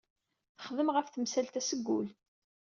[0.55, 2.07] Texdem ɣef temsalt-a seg wul.